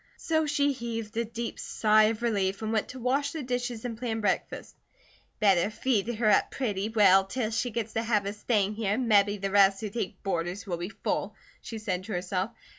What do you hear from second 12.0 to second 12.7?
to herself.